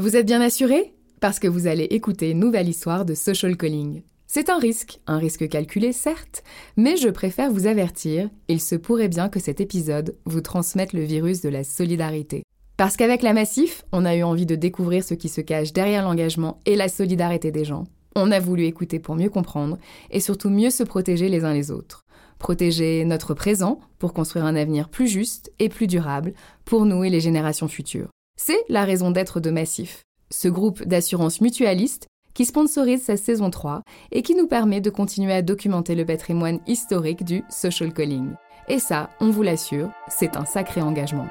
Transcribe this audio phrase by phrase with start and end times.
[0.00, 0.94] Vous êtes bien assuré?
[1.20, 4.00] Parce que vous allez écouter une nouvelle histoire de social calling.
[4.26, 6.42] C'est un risque, un risque calculé certes,
[6.78, 11.02] mais je préfère vous avertir, il se pourrait bien que cet épisode vous transmette le
[11.02, 12.44] virus de la solidarité.
[12.78, 16.04] Parce qu'avec la Massif, on a eu envie de découvrir ce qui se cache derrière
[16.04, 17.84] l'engagement et la solidarité des gens.
[18.16, 19.76] On a voulu écouter pour mieux comprendre
[20.10, 22.06] et surtout mieux se protéger les uns les autres.
[22.38, 26.32] Protéger notre présent pour construire un avenir plus juste et plus durable
[26.64, 28.08] pour nous et les générations futures.
[28.42, 33.82] C'est la raison d'être de Massif, ce groupe d'assurance mutualiste qui sponsorise sa saison 3
[34.12, 38.30] et qui nous permet de continuer à documenter le patrimoine historique du social calling.
[38.66, 41.28] Et ça, on vous l'assure, c'est un sacré engagement.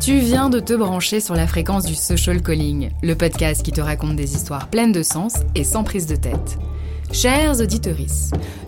[0.00, 3.80] Tu viens de te brancher sur la fréquence du social calling, le podcast qui te
[3.80, 6.56] raconte des histoires pleines de sens et sans prise de tête.
[7.12, 7.96] Chers auditeurs,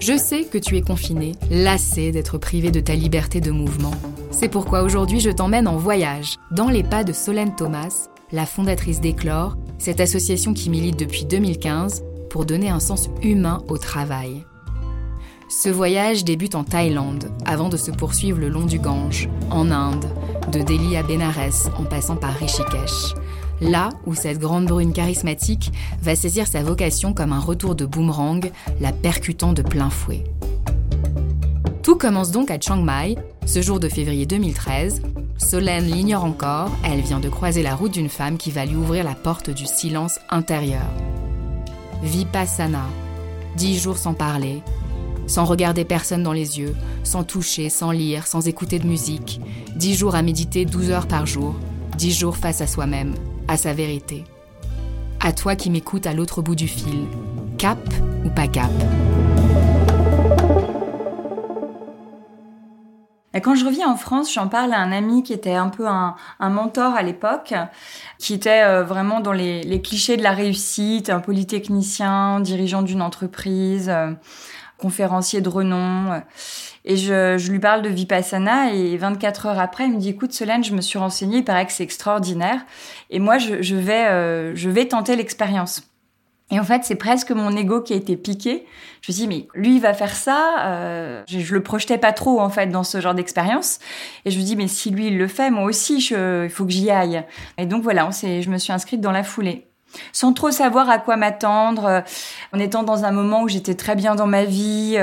[0.00, 3.94] je sais que tu es confiné, lassé d'être privé de ta liberté de mouvement.
[4.32, 9.00] C'est pourquoi aujourd'hui je t'emmène en voyage, dans les pas de Solène Thomas, la fondatrice
[9.00, 14.44] d'Eclore, cette association qui milite depuis 2015 pour donner un sens humain au travail.
[15.48, 20.06] Ce voyage débute en Thaïlande, avant de se poursuivre le long du Gange, en Inde,
[20.50, 23.14] de Delhi à Benares en passant par Rishikesh.
[23.60, 28.50] Là où cette grande brune charismatique va saisir sa vocation comme un retour de boomerang,
[28.80, 30.24] la percutant de plein fouet.
[31.82, 35.02] Tout commence donc à Chiang Mai, ce jour de février 2013,
[35.36, 39.04] Solène l'ignore encore, elle vient de croiser la route d'une femme qui va lui ouvrir
[39.04, 40.86] la porte du silence intérieur.
[42.02, 42.86] Vipassana,
[43.56, 44.62] dix jours sans parler,
[45.26, 49.40] sans regarder personne dans les yeux, sans toucher, sans lire, sans écouter de musique,
[49.74, 51.54] dix jours à méditer 12 heures par jour,
[51.96, 53.14] dix jours face à soi-même,
[53.52, 54.24] à sa vérité.
[55.20, 57.06] À toi qui m'écoutes à l'autre bout du fil,
[57.58, 57.78] cap
[58.24, 58.70] ou pas cap
[63.42, 66.14] quand je reviens en France, j'en parle à un ami qui était un peu un,
[66.40, 67.54] mentor à l'époque,
[68.18, 73.88] qui était euh, vraiment dans les, clichés de la réussite, un polytechnicien, dirigeant d'une entreprise,
[73.88, 74.12] euh,
[74.78, 76.22] conférencier de renom.
[76.84, 80.64] Et je, lui parle de Vipassana et 24 heures après, il me dit écoute Solène,
[80.64, 82.60] je me suis renseignée, il paraît que c'est extraordinaire
[83.10, 85.82] et moi je, vais euh, je vais tenter l'expérience.
[86.50, 88.66] Et en fait, c'est presque mon ego qui a été piqué.
[89.00, 90.66] Je me suis dit, mais lui, il va faire ça.
[90.66, 93.78] Euh, je, je, le projetais pas trop, en fait, dans ce genre d'expérience.
[94.26, 96.70] Et je me dis, mais si lui, il le fait, moi aussi, il faut que
[96.70, 97.24] j'y aille.
[97.56, 99.66] Et donc, voilà, on je me suis inscrite dans la foulée.
[100.12, 102.00] Sans trop savoir à quoi m'attendre, euh,
[102.52, 104.98] en étant dans un moment où j'étais très bien dans ma vie.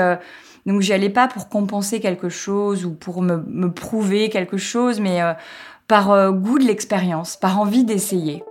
[0.66, 5.00] Euh, donc, j'y allais pas pour compenser quelque chose ou pour me, prouver quelque chose,
[5.00, 5.32] mais euh,
[5.88, 8.44] par goût de l'expérience, par envie d'essayer.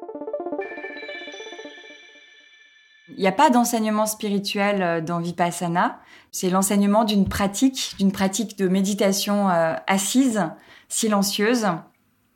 [3.20, 6.00] Il n'y a pas d'enseignement spirituel euh, dans Vipassana.
[6.32, 10.50] C'est l'enseignement d'une pratique, d'une pratique de méditation euh, assise,
[10.88, 11.68] silencieuse.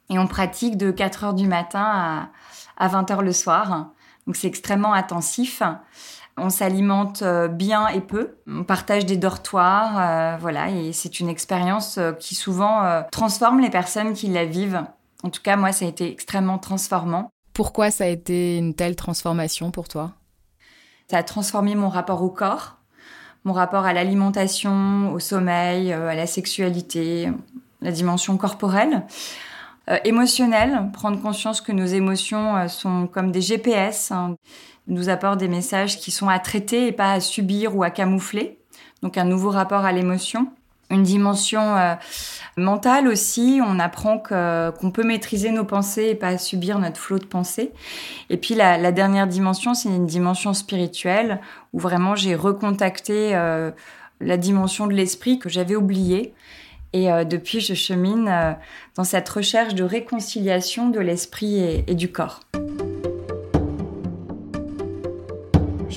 [0.10, 2.30] Et on pratique de 4 heures du matin
[2.78, 3.92] à, 20 heures le soir.
[4.28, 5.64] Donc c'est extrêmement intensif.
[6.38, 8.38] On s'alimente euh, bien et peu.
[8.48, 10.70] On partage des dortoirs, voilà.
[10.70, 14.84] Et c'est une expérience qui souvent transforme les personnes qui la vivent.
[15.24, 17.30] En tout cas, moi, ça a été extrêmement transformant.
[17.54, 20.12] Pourquoi ça a été une telle transformation pour toi?
[21.10, 22.78] Ça a transformé mon rapport au corps,
[23.44, 27.30] mon rapport à l'alimentation, au sommeil, euh, à la sexualité,
[27.82, 29.04] la dimension corporelle.
[29.90, 34.36] Euh, émotionnelle, prendre conscience que nos émotions euh, sont comme des GPS, hein,
[34.88, 38.58] nous apportent des messages qui sont à traiter et pas à subir ou à camoufler.
[39.02, 40.48] Donc un nouveau rapport à l'émotion
[40.94, 41.96] une dimension euh,
[42.56, 43.60] mentale aussi.
[43.66, 47.72] On apprend qu'on peut maîtriser nos pensées et pas subir notre flot de pensées.
[48.30, 51.42] Et puis la, dernière dimension, c'est une dimension spirituelle
[51.74, 53.72] où vraiment j'ai recontacté euh,
[54.22, 56.34] la dimension de l'esprit que j'avais oubliée.
[56.94, 58.56] Et euh, depuis, je chemine
[58.96, 62.42] dans cette recherche de réconciliation de l'esprit et, du corps.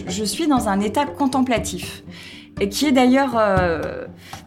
[0.07, 2.03] Je suis dans un état contemplatif
[2.61, 3.37] et qui est d'ailleurs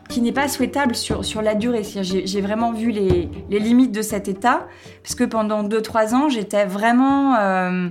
[0.10, 1.84] qui n'est pas souhaitable sur, sur la durée.
[1.84, 4.68] J'ai vraiment vu les, les, limites de cet état,
[5.04, 7.36] parce que pendant 2-3 ans, j'étais vraiment...
[7.36, 7.90] Euh,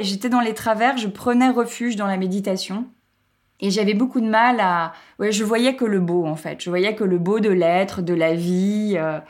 [0.00, 2.86] j'étais dans les travers, je prenais refuge dans la méditation.
[3.60, 4.92] Et j'avais beaucoup de mal à...
[5.18, 6.62] Ouais, je voyais que le beau, en fait.
[6.62, 8.96] Je voyais que le beau de l'être, de la vie.
[8.96, 9.20] Euh,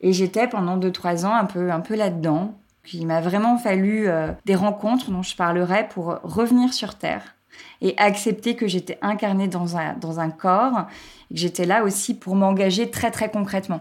[0.00, 2.58] et j'étais pendant 2-3 ans un peu, un peu là-dedans.
[2.92, 7.34] Il m'a vraiment fallu euh, des rencontres dont je parlerai pour revenir sur Terre
[7.80, 10.86] et accepter que j'étais incarnée dans un, dans un corps
[11.30, 13.80] et que j'étais là aussi pour m'engager très très concrètement.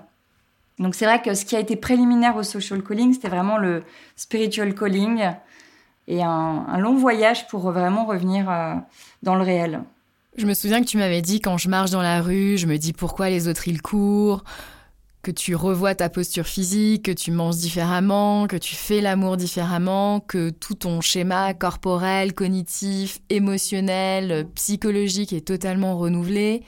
[0.80, 3.84] Donc c'est vrai que ce qui a été préliminaire au social calling, c'était vraiment le
[4.16, 5.32] spiritual calling
[6.08, 8.76] et un, long voyage pour vraiment revenir euh,
[9.22, 9.82] dans le réel.
[10.36, 12.78] Je me souviens que tu m'avais dit quand je marche dans la rue, je me
[12.78, 14.44] dis pourquoi les autres ils courent.
[15.24, 20.20] Que tu revois ta posture physique, que tu manges différemment, que tu fais l'amour différemment,
[20.20, 26.64] que tout ton schéma corporel, cognitif, émotionnel, psychologique est totalement renouvelé.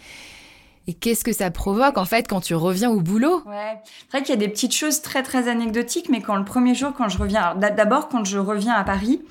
[0.87, 3.43] Et qu'est-ce que ça provoque en fait quand tu reviens au boulot?
[3.45, 6.45] Ouais, c'est vrai qu'il y a des petites choses très très anecdotiques, mais quand le
[6.45, 9.21] premier jour, quand je reviens, d'abord quand je reviens à Paris,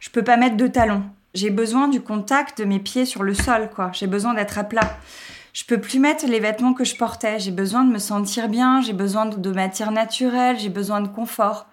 [0.00, 1.04] je peux pas mettre de talons.
[1.32, 3.90] J'ai besoin du contact de mes pieds sur le sol, quoi.
[3.92, 4.98] J'ai besoin d'être à plat
[5.54, 7.38] je peux plus mettre les vêtements que je portais.
[7.38, 11.66] J'ai besoin de me sentir bien, j'ai besoin de, matière naturelle, j'ai besoin de confort.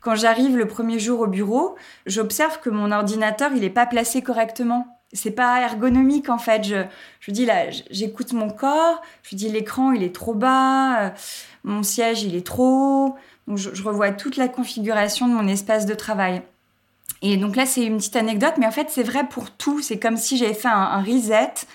[0.00, 1.76] Quand j'arrive le premier jour au bureau,
[2.06, 4.98] j'observe que mon ordinateur, il n'est pas placé correctement.
[5.12, 6.64] C'est pas ergonomique en fait.
[6.64, 6.82] Je,
[7.20, 9.02] je dis là, j'écoute mon corps.
[9.22, 11.00] Je dis l'écran, il est trop bas.
[11.00, 11.10] Euh,
[11.64, 13.16] mon siège, il est trop haut.
[13.46, 16.40] Donc je, revois toute la configuration de mon espace de travail.
[17.20, 19.82] Et donc là, c'est une petite anecdote, mais en fait, c'est vrai pour tout.
[19.82, 21.66] C'est comme si j'avais fait un, un reset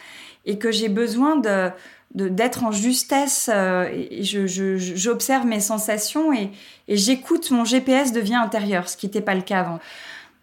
[0.45, 1.69] et que j'ai besoin de
[2.13, 6.51] d'être en justesse euh, et j'observe mes sensations et,
[6.87, 9.79] j'écoute mon GPS devient intérieur, ce qui n'était pas le cas avant.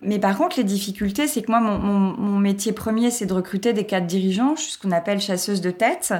[0.02, 3.72] Mais par contre, les difficultés, c'est que moi, mon, mon, métier premier, c'est de recruter
[3.72, 6.12] des cadres dirigeants, je suis ce qu'on appelle chasseuse de tête.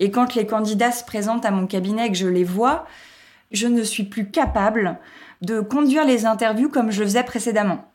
[0.00, 2.86] Et quand les candidats se présentent à mon cabinet et que je les vois,
[3.52, 4.98] je ne suis plus capable
[5.42, 7.91] de conduire les interviews comme je le faisais précédemment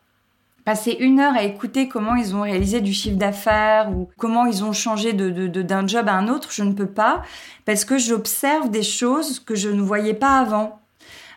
[0.67, 4.65] passer une heure à écouter comment ils ont réalisé du chiffre d'affaires ou comment ils
[4.65, 7.21] ont changé de, d'un job à un autre, je ne peux pas
[7.63, 10.81] parce que j'observe des choses que je ne voyais pas avant.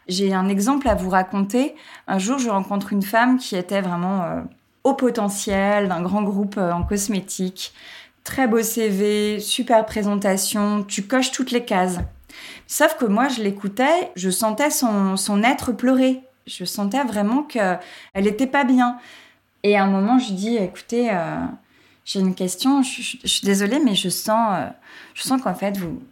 [0.09, 1.77] J'ai un exemple à vous raconter.
[2.09, 4.41] Un jour, je rencontre une femme qui était vraiment euh,
[4.83, 7.73] au potentiel d'un grand groupe euh, en cosmétique.
[8.25, 12.01] Très beau CV, super présentation, tu coches toutes les cases.
[12.67, 16.21] Sauf que moi, je l'écoutais, je sentais son, son être pleurer.
[16.51, 17.79] Je sentais vraiment qu'elle
[18.17, 18.99] n'était pas bien.
[19.63, 21.45] Et à un moment, je dis, écoutez, euh,
[22.05, 24.67] j'ai une question, je, suis désolée, mais je sens, euh,
[25.15, 26.03] je sens qu'en fait, vous,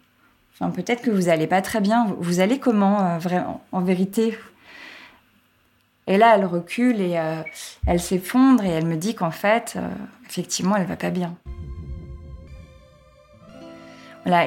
[0.55, 2.15] enfin, peut-être que vous n'allez pas très bien.
[2.19, 4.39] Vous, allez comment, euh, vraiment, en vérité?
[6.07, 7.21] Et là, elle recule et
[7.87, 9.77] elle s'effondre et elle me dit qu'en fait,
[10.27, 11.37] effectivement, elle va pas bien.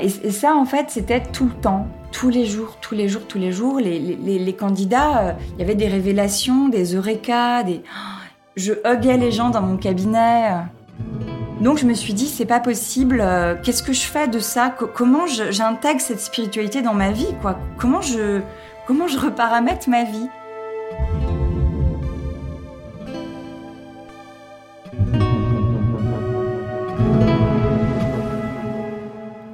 [0.04, 3.38] Et, ça, en fait, c'était tout le temps tous les jours, tous les jours, tous
[3.38, 7.82] les jours, les, candidats, il y avait des révélations, des eureka, des
[8.58, 10.50] je huguais les gens dans mon cabinet.
[11.62, 14.76] Donc je me suis dit, c'est pas possible, euh, qu'est-ce que je fais de ça?
[14.94, 17.28] Comment j'intègre cette spiritualité dans ma vie
[17.78, 18.42] Comment je,
[18.88, 20.28] comment je reparamètre ma vie?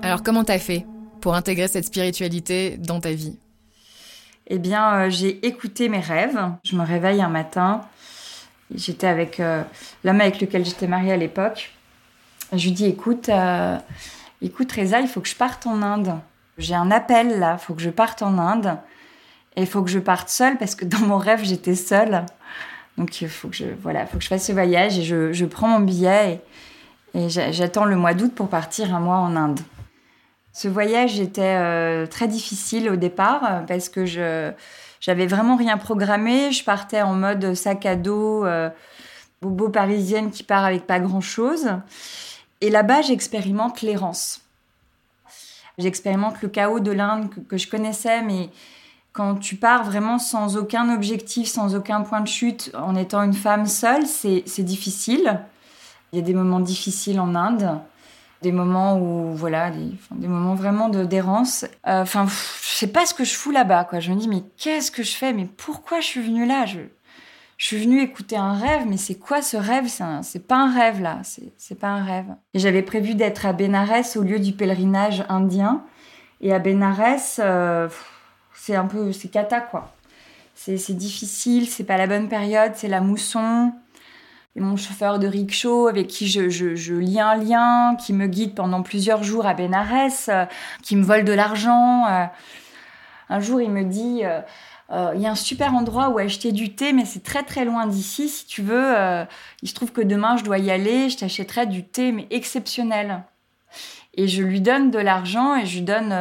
[0.08, 0.86] Alors comment t'as fait
[1.20, 3.38] pour intégrer cette spiritualité dans ta vie?
[4.48, 6.40] Eh bien, euh, j'ai écouté mes rêves.
[6.64, 7.82] Je me réveille un matin,
[8.74, 9.64] J'étais avec euh,
[10.06, 11.72] l'homme avec lequel j'étais mariée à l'époque.
[12.54, 13.78] Je lui dis écoute, euh,
[14.42, 16.16] écoute Reza, il faut que je parte en Inde.
[16.58, 18.78] J'ai un appel là, il faut que je parte en Inde.
[19.58, 22.26] Et il faut que je parte seule parce que dans mon rêve, j'étais seule.
[22.98, 25.68] Donc il faut que je, voilà, faut que je fasse ce voyage et je, prends
[25.68, 26.42] mon billet
[27.14, 29.60] et, et j'attends le mois d'août pour partir un mois en Inde.
[30.58, 34.52] Ce voyage était euh, très difficile au départ parce que je
[35.00, 36.52] j'avais vraiment rien programmé.
[36.52, 38.72] Je partais en mode sac à dos, euh,
[39.44, 41.70] bobo parisienne qui part avec pas grand chose.
[42.62, 44.42] Et là-bas, j'expérimente l'errance.
[45.78, 48.50] J'expérimente le chaos de l'Inde que, je connaissais, mais
[49.14, 53.36] quand tu pars vraiment sans aucun objectif, sans aucun point de chute, en étant une
[53.36, 55.40] femme seule, c'est difficile.
[56.12, 57.80] Il y a des moments difficiles en Inde
[58.42, 61.66] des moments où voilà des, moments vraiment de d'errance.
[61.88, 64.00] Euh, enfin je sais pas ce que je fous là-bas quoi.
[64.00, 65.34] Je me dis mais qu'est-ce que je fais?
[65.34, 66.66] Mais pourquoi je suis venue là?
[66.66, 66.80] Je
[67.58, 69.88] je suis venue écouter un rêve mais c'est quoi ce rêve?
[70.22, 71.22] C'est pas un rêve là.
[71.58, 72.28] C'est pas un rêve.
[72.54, 75.84] Et j'avais prévu d'être à Bénarès au lieu du pèlerinage indien.
[76.40, 77.90] Et à Bénarès euh,
[78.54, 79.92] c'est un peu c'est cata quoi.
[80.54, 83.74] C'est c'est difficile c'est pas la bonne période c'est la mousson
[84.60, 88.82] mon chauffeur de rickshaw avec qui je, je, lis un lien, qui me guide pendant
[88.82, 90.46] plusieurs jours à Benares, euh,
[90.84, 92.06] qui me vole de l'argent.
[92.08, 92.26] Euh.
[93.30, 96.74] un jour, il me dit euh, il y a un super endroit où acheter du
[96.76, 98.30] thé, mais c'est très très loin d'ici.
[98.30, 98.96] Si tu veux,
[99.62, 103.24] il se trouve que demain je dois y aller, je t'achèterai du thé, mais exceptionnel.
[104.20, 106.16] Et je lui donne de l'argent et je lui donne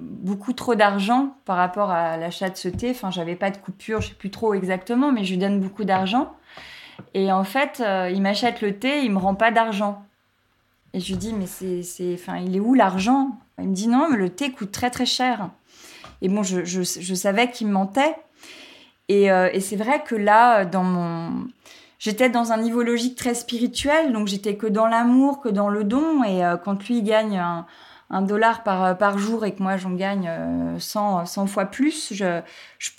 [0.00, 2.90] beaucoup trop d'argent par rapport à l'achat de ce thé.
[2.90, 5.84] Enfin, j'avais pas de coupure, je sais plus trop exactement, mais je lui donne beaucoup
[5.84, 6.32] d'argent.
[7.14, 10.04] Et en fait, euh, il m'achète le thé, il me rend pas d'argent.
[10.92, 13.38] Et je lui dis, mais c'est, enfin, il est où l'argent?
[13.58, 15.50] Il me dit, non, mais le thé coûte très très cher.
[16.22, 18.14] Et bon, je, je, je savais qu'il mentait.
[19.08, 21.46] Et, euh, et c'est vrai que là, dans mon...
[21.98, 25.82] J'étais dans un niveau logique très spirituel, donc j'étais que dans l'amour, que dans le
[25.82, 26.22] don.
[26.24, 27.66] Et euh, quand lui gagne un,
[28.10, 30.30] un dollar par, par jour et que moi j'en gagne
[30.78, 32.12] 100, 100 fois plus,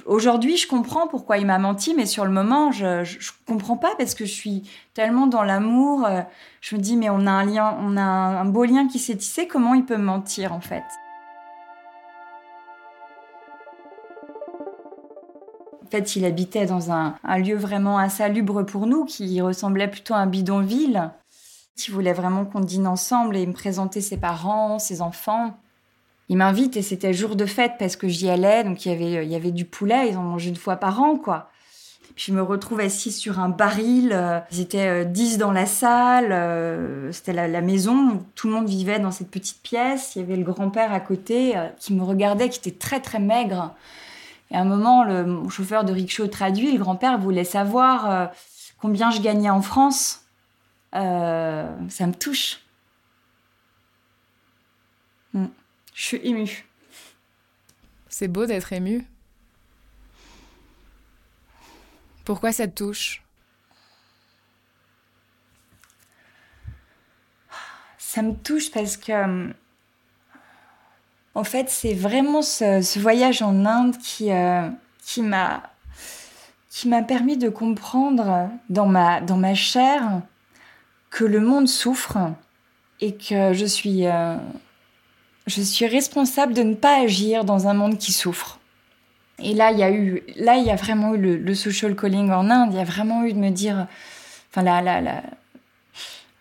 [0.06, 3.96] aujourd'hui je comprends pourquoi il m'a menti, mais sur le moment je, je, comprends pas
[3.98, 6.08] parce que je suis tellement dans l'amour.
[6.62, 9.16] Je me dis mais on a un lien, on a un beau lien qui s'est
[9.16, 10.84] tissé, comment il peut me mentir en fait?
[15.88, 20.18] En fait, il habitait dans un, lieu vraiment insalubre pour nous, qui ressemblait plutôt à
[20.18, 21.12] un bidonville.
[21.88, 25.58] Il voulait vraiment qu'on dîne ensemble et me présenter ses parents, ses enfants.
[26.30, 29.26] Il m'invite et c'était jour de fête parce que j'y allais, donc il y avait,
[29.26, 31.50] il y avait du poulet, ils en mangeaient une fois par an, quoi.
[32.16, 34.12] Puis je me retrouve assise sur un baril.
[34.12, 36.32] Euh, ils étaient euh, dix dans la salle.
[36.32, 38.24] Euh, c'était la, maison.
[38.34, 40.16] tout le monde vivait dans cette petite pièce.
[40.16, 43.76] Il y avait le grand-père à côté qui me regardait, qui était très très maigre.
[44.52, 48.26] Et à un moment, le chauffeur de rickshaw traduit, le grand-père voulait savoir euh,
[48.80, 50.22] combien je gagnais en France.
[50.96, 52.60] Euh, ça me touche.
[55.34, 55.48] Hmm.
[55.94, 56.66] Je suis émue.
[58.08, 59.06] C'est beau d'être émue.
[62.26, 63.24] Pourquoi ça te touche?
[67.98, 69.54] Ça me touche parce que hum,
[71.36, 74.70] en fait, c'est vraiment ce, voyage en Inde qui, euh,
[75.04, 75.62] qui m'a
[76.70, 80.22] qui m'a permis de comprendre dans ma, dans ma chair
[81.10, 82.18] que le monde souffre
[83.00, 84.38] et que je suis, euh,
[85.46, 88.60] je suis responsable de ne pas agir dans un monde qui souffre.
[89.40, 92.32] Et là, il y a eu, là, il y a vraiment eu le, social calling
[92.32, 92.74] en Inde.
[92.74, 93.88] Il y a vraiment eu de me dire,
[94.50, 95.22] enfin, la, la,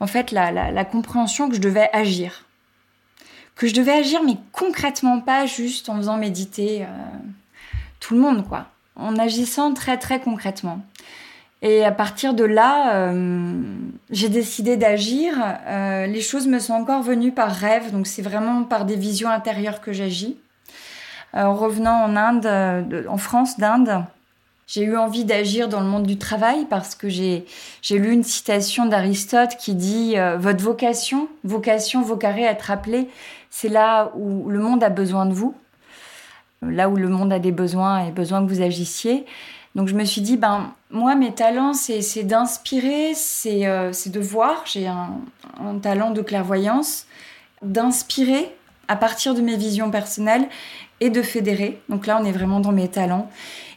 [0.01, 2.47] en fait, la, la, la compréhension que je devais agir
[3.57, 6.89] que je devais agir, mais concrètement pas juste en faisant méditer euh,
[7.99, 8.67] tout le monde, quoi.
[8.95, 10.83] En agissant très très concrètement.
[11.69, 13.61] Et à partir de là, euh,
[14.11, 15.35] j'ai décidé d'agir.
[15.67, 19.29] Euh, les choses me sont encore venues par rêve, donc c'est vraiment par des visions
[19.29, 20.37] intérieures que j'agis.
[21.35, 22.47] en revenant en Inde,
[23.09, 24.05] en France d'Inde,
[24.69, 27.45] j'ai eu envie d'agir dans le monde du travail parce que j'ai
[27.91, 33.09] lu une citation d'Aristote qui dit votre vocation, vocation, vocare, être appelé,
[33.51, 35.53] c'est là où le monde a besoin de vous,
[36.63, 39.27] là où le monde a des besoins et besoin que vous agissiez.
[39.77, 43.13] Donc je me suis dit, ben moi mes talents c'est d'inspirer,
[43.47, 45.21] euh, c'est de voir, j'ai un,
[45.63, 47.07] un, talent de clairvoyance,
[47.63, 48.53] d'inspirer
[48.89, 50.49] à partir de mes visions personnelles
[51.01, 51.81] et de fédérer.
[51.89, 53.31] Donc là on est vraiment dans mes talents.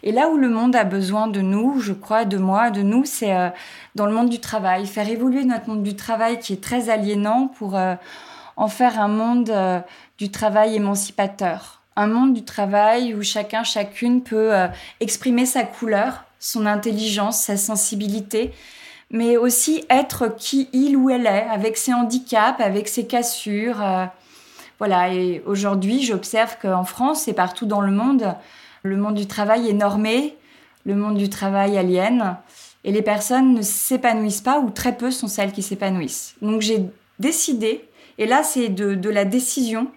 [0.04, 3.04] Et là où le monde a besoin de nous, je crois, de moi, de nous,
[3.06, 3.50] c'est euh,
[3.96, 7.48] dans le monde du travail, faire évoluer notre monde du travail qui est très aliénant
[7.48, 7.96] pour euh,
[8.56, 9.80] en faire un monde euh,
[10.18, 11.79] du travail émancipateur.
[12.00, 14.68] Un monde du travail où chacun, chacune peut euh,
[15.02, 18.54] exprimer sa couleur, son intelligence, sa sensibilité,
[19.12, 23.84] mais aussi être qui il ou elle est, avec ses handicaps, avec ses cassures.
[23.84, 24.06] Euh,
[24.78, 28.34] voilà, et aujourd'hui, j'observe qu'en France et partout dans le monde,
[28.84, 30.38] le monde du travail est normé,
[30.86, 32.38] le monde du travail aliène,
[32.86, 36.36] et les personnes ne s'épanouissent pas, ou très peu sont celles qui s'épanouissent.
[36.42, 36.86] Donc j'ai
[37.20, 37.90] décidé
[38.20, 39.88] et là, c'est de, la décision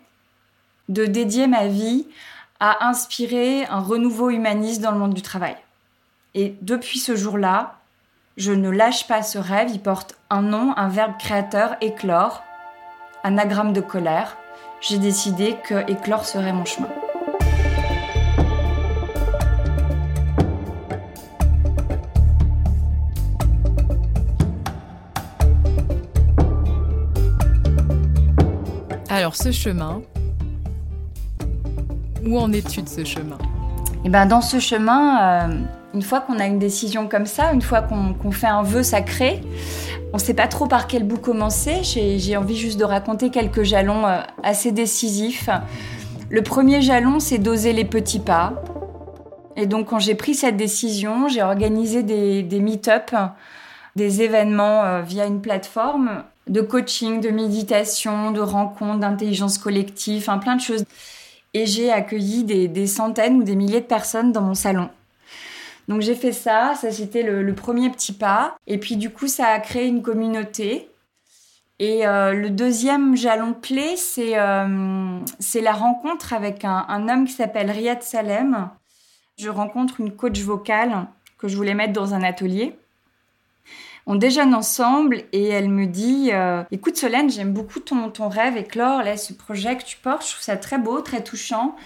[0.88, 2.06] de dédier ma vie
[2.60, 5.56] à inspirer un renouveau humaniste dans le monde du travail.
[6.34, 7.78] Et depuis ce jour-là,
[8.36, 12.42] je ne lâche pas ce rêve, il porte un nom, un verbe créateur, éclore,
[13.24, 14.36] anagramme de colère.
[14.80, 16.88] J'ai décidé que éclore serait mon chemin.
[29.08, 30.00] Alors ce chemin,
[32.26, 33.38] où en es-tu de ce chemin?
[34.04, 35.54] Eh ben dans ce chemin, euh,
[35.94, 39.40] une fois qu'on a une décision comme ça, une fois qu'on fait un vœu sacré,
[40.12, 41.82] on ne sait pas trop par quel bout commencer.
[41.82, 45.48] J'ai envie juste de raconter quelques jalons euh, assez décisifs.
[46.30, 48.54] Le premier jalon, c'est d'oser les petits pas.
[49.56, 53.12] Et donc quand j'ai pris cette décision, j'ai organisé des, des meet-up,
[53.96, 60.38] des événements euh, via une plateforme de coaching, de méditation, de rencontres, d'intelligence collective, enfin
[60.38, 60.84] plein de choses.
[61.54, 64.88] Et j'ai accueilli des, centaines ou des milliers de personnes dans mon salon.
[65.88, 68.56] Donc j'ai fait ça, ça c'était le, premier petit pas.
[68.66, 70.88] Et puis du coup ça a créé une communauté.
[71.78, 75.18] Et euh, le deuxième jalon clé, c'est euh,
[75.60, 78.70] la rencontre avec un, un homme qui s'appelle Riyad Salem.
[79.36, 81.06] Je rencontre une coach vocale
[81.38, 82.78] que je voulais mettre dans un atelier.
[84.06, 88.56] On déjeune ensemble et elle me dit euh, Écoute Solène, j'aime beaucoup ton, ton rêve
[88.56, 91.76] éclore, là, ce projet que tu portes, je trouve ça très beau, très touchant.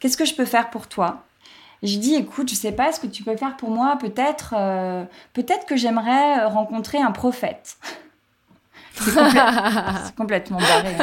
[0.00, 1.24] Qu'est-ce que je peux faire pour toi?
[1.82, 3.96] Je dis, écoute, je sais pas ce que tu peux faire pour moi.
[4.00, 5.04] Peut-être, euh,
[5.34, 7.76] peut-être que j'aimerais rencontrer un prophète.
[8.98, 10.96] C'est complètement barré.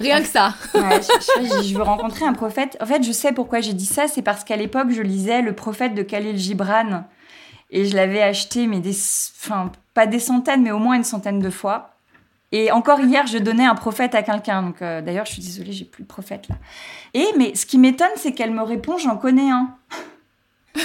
[0.00, 0.54] Rien que ça.
[0.74, 2.78] je, veux rencontrer un prophète.
[2.80, 4.08] En fait, je sais pourquoi j'ai dit ça.
[4.08, 7.04] C'est parce qu'à l'époque, je lisais Le prophète de Khalil Gibran.
[7.70, 8.96] Et je l'avais acheté, mais des,
[9.40, 11.94] enfin, pas des centaines, mais au moins une centaine de fois.
[12.50, 14.62] Et encore hier, je donnais un prophète à quelqu'un.
[14.62, 16.56] Donc, euh, d'ailleurs, je suis désolée, j'ai plus de prophète là.
[17.12, 19.76] Et mais ce qui m'étonne, c'est qu'elle me répond, j'en connais un.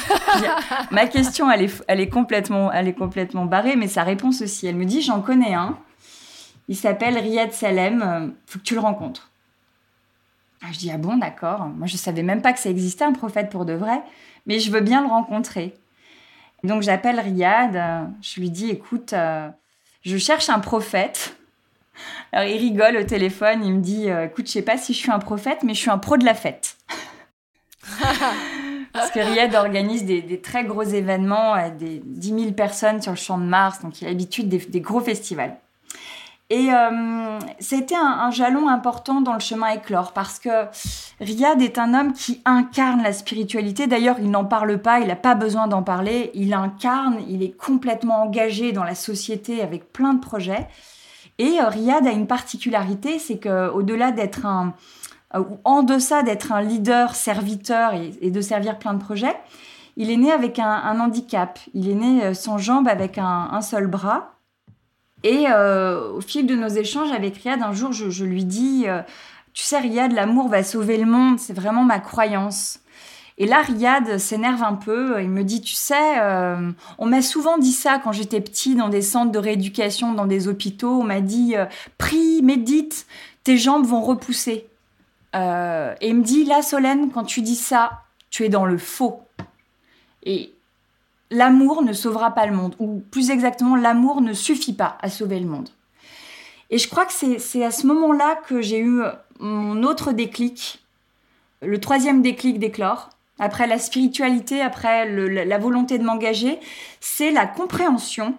[0.92, 4.68] Ma question, elle est, elle est complètement, elle est complètement barrée, mais sa réponse aussi.
[4.68, 5.78] Elle me dit, j'en connais un.
[6.68, 8.34] Il s'appelle Riyad Salem.
[8.46, 9.30] Faut que tu le rencontres.
[10.62, 11.66] Ah, je dis ah bon, d'accord.
[11.66, 14.02] Moi, je savais même pas que ça existait un prophète pour de vrai,
[14.48, 15.74] mais je veux bien le rencontrer.
[16.64, 17.76] Donc j'appelle Riyad.
[17.76, 19.50] Euh, je lui dis écoute, euh,
[20.02, 21.36] je cherche un prophète.
[22.32, 23.64] Alors il rigole au téléphone.
[23.64, 25.92] Il me dit écoute, je sais pas si je suis un prophète, mais je suis
[25.92, 26.78] un pro de la fête.
[28.94, 33.40] Parce que Riyad organise des, très gros événements, des 10 000 personnes sur le champ
[33.40, 35.58] de Mars, donc il a l'habitude des, gros festivals.
[36.54, 40.68] Et euh, c'était un, jalon important dans le chemin éclore parce que
[41.20, 43.88] Riyad est un homme qui incarne la spiritualité.
[43.88, 46.30] D'ailleurs, il n'en parle pas, il n'a pas besoin d'en parler.
[46.36, 50.68] Il incarne, il est complètement engagé dans la société avec plein de projets.
[51.40, 54.76] Et euh, Riyad a une particularité, c'est qu'au delà d'être un,
[55.34, 59.36] euh, en deçà d'être un leader serviteur et, de servir plein de projets,
[59.98, 61.58] il est né avec un, handicap.
[61.74, 64.36] Il est né euh, sans jambes avec un, seul bras.
[65.24, 68.86] Et euh, au fil de nos échanges avec Riyad, un jour, je, lui dis,
[69.54, 72.80] tu sais Riyad, l'amour va sauver le monde, c'est vraiment ma croyance.
[73.38, 75.22] Et là, Riyad s'énerve un peu.
[75.22, 76.20] Il me dit, tu sais,
[76.98, 80.48] on m'a souvent dit ça quand j'étais petit dans des centres de rééducation, dans des
[80.48, 81.00] hôpitaux.
[81.00, 81.56] On m'a dit,
[81.98, 83.08] prie, médite,
[83.44, 84.68] tes jambes vont repousser.
[85.36, 88.78] Euh, et il me dit, là, Solène, quand tu dis ça, tu es dans le
[88.78, 89.22] faux.
[90.24, 90.54] Et
[91.34, 95.40] l'amour ne sauvera pas le monde, ou plus exactement, l'amour ne suffit pas à sauver
[95.40, 95.70] le monde.
[96.70, 99.02] Et je crois que c'est à ce moment-là que j'ai eu
[99.40, 100.84] mon autre déclic,
[101.62, 103.10] le troisième déclic d'éclore,
[103.40, 105.10] après la spiritualité, après
[105.46, 106.60] la volonté de m'engager,
[107.00, 108.36] c'est la compréhension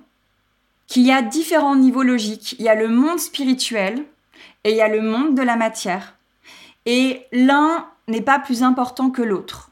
[0.87, 2.55] qu'il y a différents niveaux logiques.
[2.59, 4.05] Il y a le monde spirituel
[4.63, 6.17] et il y a le monde de la matière.
[6.87, 9.71] Et l'un n'est pas plus important que l'autre.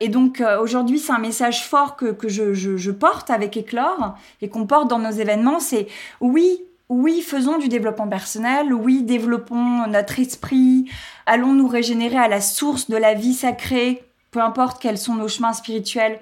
[0.00, 4.66] Et donc euh, aujourd'hui, c'est un message fort que, je, porte avec Éclore et qu'on
[4.66, 5.86] porte dans nos événements, c'est
[6.20, 10.90] oui, oui, faisons du développement personnel, oui, développons notre esprit,
[11.24, 15.28] allons nous régénérer à la source de la vie sacrée, peu importe quels sont nos
[15.28, 16.20] chemins spirituels.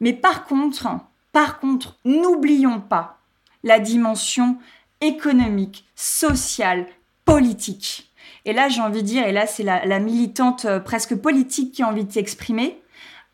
[0.00, 0.88] Mais par contre,
[1.32, 3.18] par contre, n'oublions pas
[3.62, 4.58] la dimension
[5.00, 6.86] économique, sociale,
[7.24, 8.10] politique.
[8.44, 11.82] Et là, j'ai envie de dire, et là, c'est la, militante euh, presque politique qui
[11.82, 12.81] a envie de s'exprimer,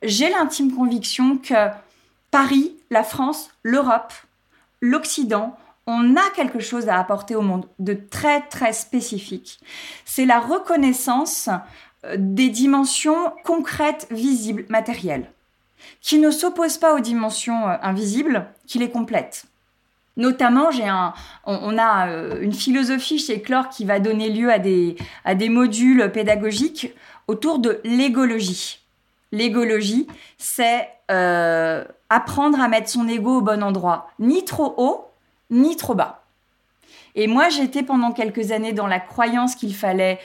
[0.03, 1.69] j'ai l'intime conviction que
[2.31, 4.13] Paris, la France, l'Europe,
[4.81, 5.57] l'Occident,
[5.87, 9.59] on a quelque chose à apporter au monde de très très spécifique.
[10.05, 11.49] C'est la reconnaissance
[12.05, 15.31] euh, des dimensions concrètes, visibles, matérielles,
[16.03, 19.47] qui ne s'opposent pas aux dimensions euh, invisibles, qui les complètent.
[20.19, 20.91] Notamment, j'ai
[21.47, 25.49] on, a euh, une philosophie chez Clore qui va donner lieu à des, à des
[25.49, 26.93] modules pédagogiques
[27.29, 28.81] autour de l'égologie.
[29.33, 30.07] L'égologie,
[30.39, 35.07] c'est euh, apprendre à mettre son ego au bon endroit, ni trop haut,
[35.51, 36.25] ni trop bas.
[37.15, 40.19] Et moi, j'étais pendant quelques années dans la croyance qu'il fallait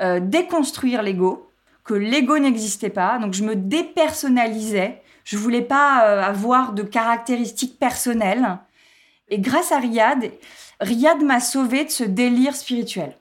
[0.00, 1.50] euh, déconstruire l'ego,
[1.84, 5.00] que l'ego n'existait pas, donc je me dépersonnalisais.
[5.24, 8.58] Je voulais pas avoir de caractéristiques personnelles.
[9.28, 10.30] Et grâce à Riyad,
[10.80, 13.14] Riyad m'a sauvé de ce délire spirituel.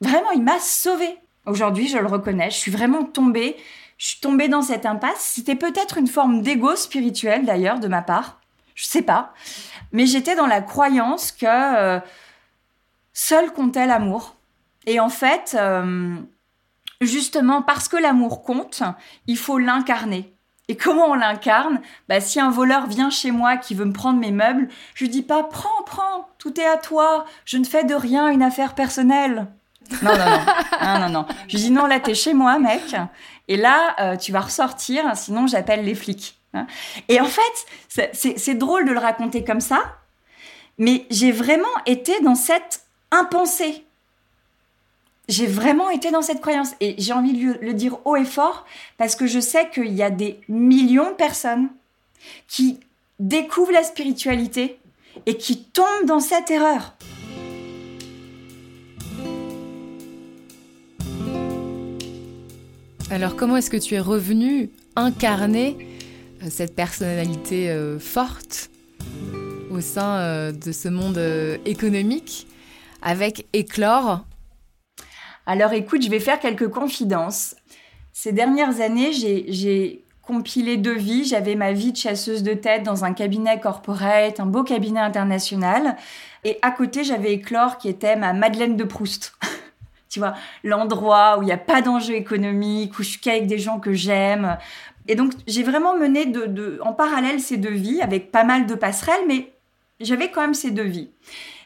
[0.00, 1.16] Vraiment, il m'a sauvé.
[1.46, 3.56] Aujourd'hui, je le reconnais, je suis vraiment tombée,
[3.98, 5.20] je suis tombée dans cette impasse.
[5.34, 8.40] C'était peut-être une forme d'ego spirituel d'ailleurs de ma part,
[8.74, 9.34] je sais pas.
[9.92, 12.00] Mais j'étais dans la croyance que euh,
[13.12, 14.36] seul comptait l'amour.
[14.86, 16.16] Et en fait, euh,
[17.00, 18.82] justement parce que l'amour compte,
[19.26, 20.32] il faut l'incarner.
[20.68, 21.80] Et comment on l'incarne?
[22.08, 25.10] Bah, Si un voleur vient chez moi qui veut me prendre mes meubles, je lui
[25.10, 28.74] dis pas prends, prends, tout est à toi, je ne fais de rien une affaire
[28.74, 29.48] personnelle.
[30.02, 30.12] Non,
[31.00, 31.26] non, non.
[31.48, 32.94] Je lui dis non, là, t'es chez moi, mec,
[33.48, 36.38] et là, euh, tu vas ressortir, sinon j'appelle les flics.
[36.54, 36.66] Hein.
[37.08, 39.96] Et en fait, c'est drôle de le raconter comme ça,
[40.78, 43.84] mais j'ai vraiment été dans cette impensée
[45.28, 48.64] j'ai vraiment été dans cette croyance et j'ai envie de le dire haut et fort
[48.96, 51.68] parce que je sais qu'il y a des millions de personnes
[52.48, 52.80] qui
[53.18, 54.78] découvrent la spiritualité
[55.26, 56.94] et qui tombent dans cette erreur.
[63.10, 65.78] Alors comment est-ce que tu es revenu incarner
[66.42, 68.68] euh, cette personnalité euh, forte
[69.70, 71.18] au sein euh, de ce monde
[71.64, 72.46] économique
[73.00, 74.26] avec Éclore?
[75.46, 77.56] Alors écoute, je vais faire quelques confidences.
[78.12, 81.24] Ces dernières années, j'ai compilé deux vies.
[81.24, 85.96] J'avais ma vie de chasseuse de tête dans un cabinet corporate, un beau cabinet international.
[86.44, 89.32] Et à côté, j'avais Éclore qui était ma Madeleine de Proust.
[90.08, 93.58] tu vois, l'endroit où il n'y a pas d'enjeu économique, où je suis qu'avec des
[93.58, 94.58] gens que j'aime.
[95.06, 96.32] Et donc, j'ai vraiment mené
[96.80, 99.52] en parallèle ces deux vies avec pas mal de passerelles, mais
[100.00, 101.10] j'avais quand même ces deux vies.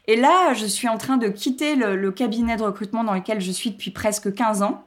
[0.07, 3.41] Et là, je suis en train de quitter le, le, cabinet de recrutement dans lequel
[3.41, 4.85] je suis depuis presque 15 ans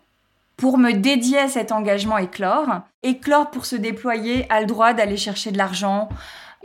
[0.58, 2.82] pour me dédier à cet engagement Éclore.
[3.04, 6.10] Éclore, pour se déployer, a le droit d'aller chercher de l'argent,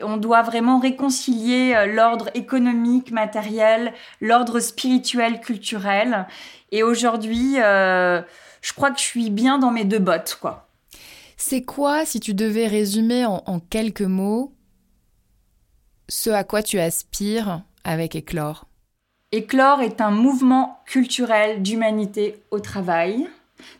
[0.02, 6.26] on doit vraiment réconcilier euh, l'ordre économique, matériel, l'ordre spirituel, culturel.
[6.72, 8.20] Et aujourd'hui, euh,
[8.62, 10.68] je crois que je suis bien dans mes deux bottes, quoi.
[11.36, 14.52] C'est quoi, si tu devais résumer en, en, quelques mots,
[16.08, 18.66] ce à quoi tu aspires avec Éclore?
[19.32, 23.28] Éclore est un mouvement culturel d'humanité au travail.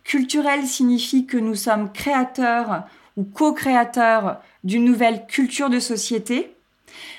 [0.05, 2.85] Culturel signifie que nous sommes créateurs
[3.17, 6.55] ou co-créateurs d'une nouvelle culture de société.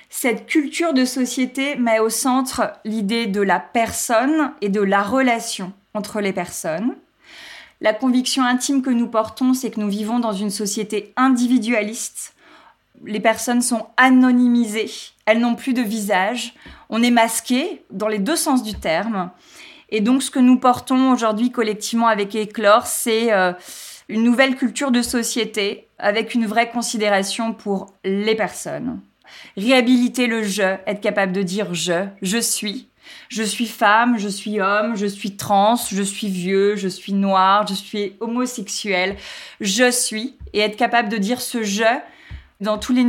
[0.10, 5.74] Cette culture de société met au centre l'idée de la personne et de la relation
[5.94, 6.96] entre les personnes.
[7.80, 12.36] La conviction intime que nous portons, c'est que nous vivons dans une société individualiste.
[13.04, 14.92] Les personnes sont anonymisées,
[15.26, 16.54] elles n'ont plus de visage,
[16.90, 19.32] on est masqué dans les deux sens du terme.
[19.90, 23.54] Et donc ce que nous portons aujourd'hui collectivement avec Éclore, c'est euh,
[24.12, 29.00] une nouvelle culture de société avec une vraie considération pour les personnes.
[29.56, 32.90] Réhabiliter le je, être capable de dire je, je suis.
[33.30, 37.66] Je suis femme, je suis homme, je suis trans, je suis vieux, je suis noir,
[37.68, 39.16] je suis homosexuel,
[39.62, 40.36] je suis.
[40.54, 41.84] Et être capable de dire ce je
[42.60, 43.06] dans tous les,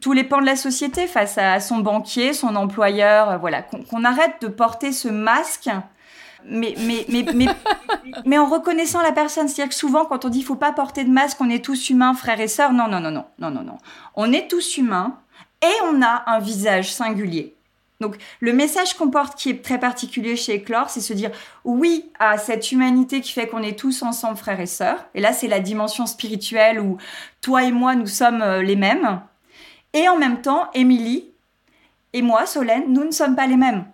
[0.00, 3.62] tous les pans de la société face à son banquier, son employeur, voilà.
[3.62, 5.70] Qu'on arrête de porter ce masque
[6.46, 7.46] mais, mais, mais, mais,
[8.24, 9.48] mais en reconnaissant la personne.
[9.48, 12.14] C'est-à-dire que souvent, quand on dit faut pas porter de masque, on est tous humains,
[12.14, 12.72] frères et sœurs.
[12.72, 13.78] Non, non, non, non, non, non, non.
[14.14, 15.18] On est tous humains
[15.62, 17.54] et on a un visage singulier.
[18.00, 21.30] Donc, le message qu'on porte qui est très particulier chez Eclore, c'est se dire
[21.64, 25.04] oui à cette humanité qui fait qu'on est tous ensemble, frères et sœurs.
[25.14, 26.98] Et là, c'est la dimension spirituelle où
[27.40, 29.20] toi et moi, nous sommes euh, les mêmes.
[29.92, 31.30] Et en même temps, Émilie
[32.12, 33.84] et moi, Solène, nous ne sommes pas les mêmes.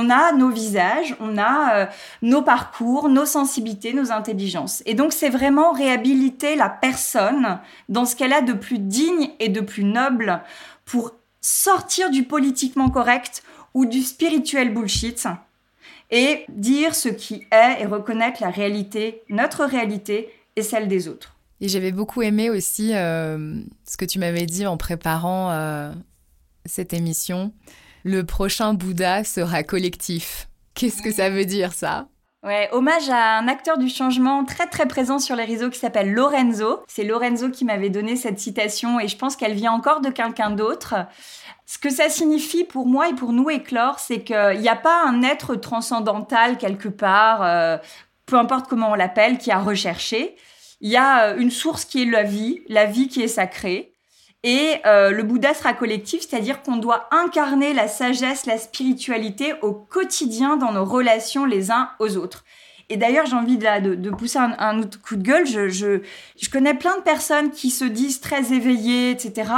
[0.00, 1.86] On a nos visages, on a euh,
[2.22, 4.80] nos parcours, nos sensibilités, nos intelligences.
[4.86, 7.58] Et donc c'est vraiment réhabiliter la personne
[7.88, 10.40] dans ce qu'elle a de plus digne et de plus noble
[10.84, 13.42] pour sortir du politiquement correct
[13.74, 15.26] ou du spirituel bullshit
[16.12, 21.34] et dire ce qui est et reconnaître la réalité, notre réalité et celle des autres.
[21.60, 25.92] Et j'avais beaucoup aimé aussi euh, ce que tu m'avais dit en préparant euh,
[26.66, 27.52] cette émission
[28.08, 30.48] le prochain Bouddha sera collectif.
[30.74, 32.08] Qu'est-ce que ça veut dire ça?
[32.44, 36.12] Ouais, hommage à un acteur du changement très très présent sur les réseaux qui s'appelle
[36.12, 36.84] Lorenzo.
[36.86, 40.50] C'est Lorenzo qui m'avait donné cette citation et je pense qu'elle vient encore de quelqu'un
[40.50, 40.94] d'autre.
[41.66, 45.04] Ce que ça signifie pour moi et pour nous éclore, c'est qu'il n'y a pas
[45.04, 47.76] un être transcendantal quelque part, euh,
[48.24, 50.36] peu importe comment on l'appelle, qui a recherché.
[50.80, 53.92] Il y a euh, une source qui est la vie, la vie qui est sacrée.
[54.44, 59.72] Et euh, le Bouddha sera collectif, c'est-à-dire qu'on doit incarner la sagesse, la spiritualité au
[59.72, 62.44] quotidien dans nos relations les uns aux autres.
[62.90, 65.46] Et d'ailleurs, j'ai envie de, de, pousser un, autre coup de gueule.
[65.46, 66.00] Je, je,
[66.40, 69.50] je, connais plein de personnes qui se disent très éveillées, etc.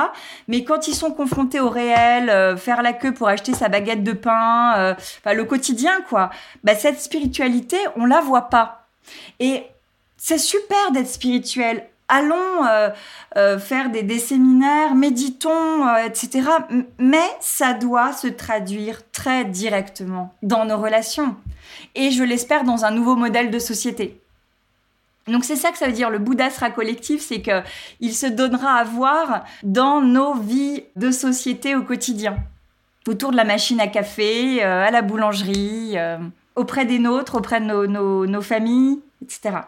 [0.48, 4.02] Mais quand ils sont confrontés au réel, euh, faire la queue pour acheter sa baguette
[4.02, 4.94] de pain, euh,
[5.26, 6.30] le quotidien, quoi,
[6.64, 8.88] bah, cette spiritualité, on la voit pas.
[9.38, 9.62] Et
[10.16, 12.90] c'est super d'être spirituel allons euh,
[13.36, 16.42] euh, faire des, séminaires, méditons, euh, etc.
[16.98, 21.36] Mais ça doit se traduire très directement dans nos relations.
[21.94, 24.20] Et je l'espère dans un nouveau modèle de société.
[25.28, 27.62] Donc c'est ça que ça veut dire le Bouddha sera collectif, c'est que
[28.00, 32.36] il se donnera à voir dans nos vies de société au quotidien,
[33.06, 35.96] autour de la machine à café, à la boulangerie,
[36.56, 39.58] auprès des nôtres, auprès de nos familles, etc.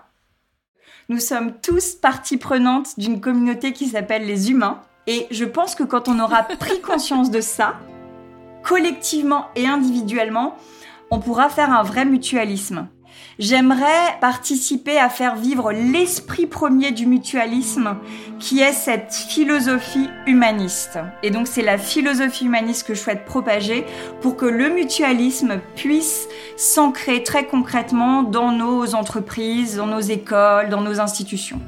[1.13, 4.81] Nous sommes tous partie prenante d'une communauté qui s'appelle les humains.
[5.07, 7.75] Et je pense que quand on aura pris conscience de ça,
[8.63, 10.57] collectivement et individuellement,
[11.11, 12.89] on pourra faire un vrai mutualisme.
[13.39, 17.97] J'aimerais participer à faire vivre l'esprit premier du mutualisme,
[18.39, 20.99] qui est cette philosophie humaniste.
[21.23, 23.87] Et donc c'est la philosophie humaniste que je souhaite propager
[24.21, 30.83] pour que le mutualisme puisse s'ancrer très concrètement dans nos entreprises, dans nos écoles, dans
[30.83, 31.61] nos institutions.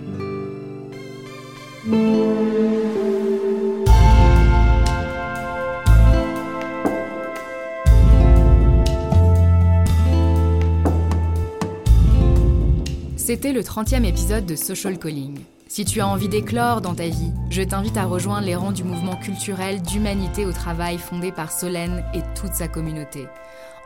[13.27, 15.39] C'était le 30e épisode de Social Calling.
[15.67, 18.85] Si tu as envie d'éclore dans ta vie, je t'invite à rejoindre les rangs du
[18.85, 23.27] mouvement culturel d'humanité au travail fondé par Solène et toute sa communauté.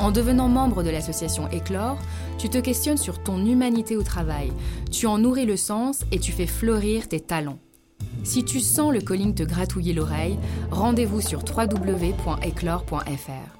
[0.00, 2.00] En devenant membre de l'association Éclore,
[2.36, 4.52] tu te questionnes sur ton humanité au travail,
[4.90, 7.60] tu en nourris le sens et tu fais fleurir tes talents.
[8.24, 10.36] Si tu sens le calling te gratouiller l'oreille,
[10.72, 13.57] rendez-vous sur www.éclore.fr.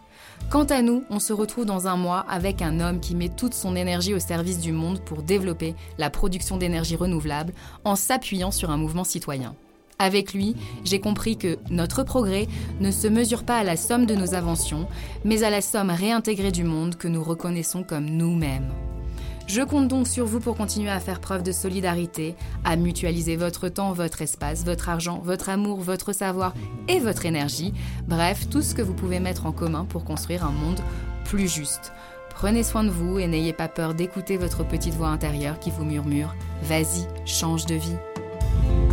[0.51, 3.53] Quant à nous, on se retrouve dans un mois avec un homme qui met toute
[3.53, 7.53] son énergie au service du monde pour développer la production d'énergie renouvelable
[7.85, 9.55] en s'appuyant sur un mouvement citoyen.
[9.99, 12.47] Avec lui, j'ai compris que notre progrès
[12.81, 14.89] ne se mesure pas à la somme de nos inventions,
[15.23, 18.73] mais à la somme réintégrée du monde que nous reconnaissons comme nous-mêmes.
[19.49, 23.71] Je compte donc sur vous pour continuer à faire preuve de solidarité, à mutualiser votre
[23.71, 26.53] temps, votre espace, votre argent, votre amour, votre savoir
[26.87, 27.73] et votre énergie,
[28.07, 30.81] bref, tout ce que vous pouvez mettre en commun pour construire un monde
[31.25, 31.93] plus juste.
[32.29, 35.85] Prenez soin de vous et n'ayez pas peur d'écouter votre petite voix intérieure qui vous
[35.85, 36.35] murmure⁇
[36.69, 37.97] Vas-y, change de vie⁇